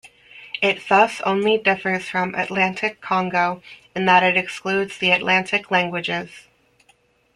[0.63, 3.61] It thus only differs from Atlantic-Congo
[3.95, 6.47] in that it excludes the Atlantic languages.